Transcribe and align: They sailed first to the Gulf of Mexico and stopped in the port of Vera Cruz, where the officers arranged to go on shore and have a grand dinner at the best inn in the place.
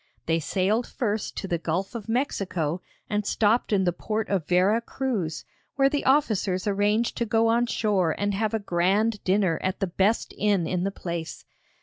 They 0.25 0.39
sailed 0.39 0.87
first 0.87 1.37
to 1.37 1.47
the 1.47 1.59
Gulf 1.59 1.93
of 1.93 2.09
Mexico 2.09 2.81
and 3.07 3.23
stopped 3.23 3.71
in 3.71 3.83
the 3.83 3.93
port 3.93 4.29
of 4.29 4.47
Vera 4.47 4.81
Cruz, 4.81 5.45
where 5.75 5.89
the 5.91 6.05
officers 6.05 6.65
arranged 6.65 7.15
to 7.17 7.25
go 7.27 7.45
on 7.49 7.67
shore 7.67 8.15
and 8.17 8.33
have 8.33 8.55
a 8.55 8.57
grand 8.57 9.23
dinner 9.23 9.59
at 9.61 9.79
the 9.79 9.85
best 9.85 10.33
inn 10.39 10.65
in 10.65 10.85
the 10.85 10.89
place. 10.91 11.45